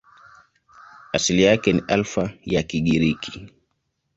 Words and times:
Asili 1.13 1.43
yake 1.43 1.73
ni 1.73 1.83
Alfa 1.87 2.31
ya 2.45 2.63
Kigiriki. 2.63 3.51